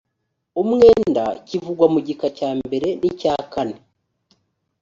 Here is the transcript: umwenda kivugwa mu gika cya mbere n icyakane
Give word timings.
umwenda 0.61 1.25
kivugwa 1.47 1.85
mu 1.93 1.99
gika 2.07 2.27
cya 2.37 2.49
mbere 2.59 2.87
n 2.99 3.03
icyakane 3.09 3.77